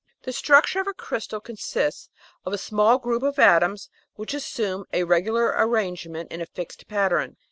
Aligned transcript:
The 0.23 0.33
structure 0.33 0.79
of 0.81 0.87
a 0.87 0.95
crystal 0.95 1.39
consists 1.39 2.09
of 2.43 2.53
a 2.53 2.57
small 2.57 2.97
group 2.97 3.21
of 3.21 3.37
atoms 3.37 3.91
which 4.15 4.33
assume 4.33 4.85
a 4.91 5.03
regular 5.03 5.53
arrangement 5.55 6.31
in 6.31 6.41
a 6.41 6.47
fixed 6.47 6.87
pattern. 6.87 7.37